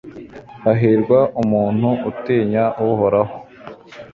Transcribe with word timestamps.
hahirwa 0.63 1.19
umuntu 1.41 1.89
utinya 2.09 2.63
uhoraho 2.87 3.35